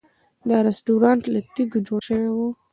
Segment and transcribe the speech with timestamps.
[0.49, 2.37] دا رسټورانټ له تیږو جوړ شوی و.